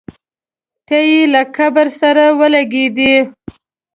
تی 0.87 0.99
یې 1.11 1.21
له 1.33 1.41
قبر 1.55 1.87
سره 1.99 2.23
ولګېدی. 2.39 3.13